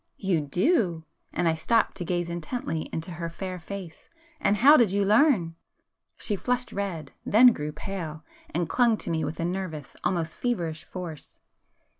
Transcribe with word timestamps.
"You 0.17 0.41
do!" 0.41 1.03
and 1.31 1.47
I 1.47 1.53
stopped 1.53 1.95
to 1.97 2.03
gaze 2.03 2.27
intently 2.27 2.89
into 2.91 3.11
her 3.11 3.29
fair 3.29 3.59
face—"And 3.59 4.57
how 4.57 4.75
did 4.75 4.91
you 4.91 5.05
learn?" 5.05 5.53
She 6.17 6.35
flushed 6.35 6.71
red,—then 6.71 7.53
grew 7.53 7.71
pale,—and 7.71 8.67
clung 8.67 8.97
to 8.97 9.11
me 9.11 9.23
with 9.23 9.39
a 9.39 9.45
nervous, 9.45 9.95
almost 10.03 10.37
feverish 10.37 10.85
force. 10.85 11.37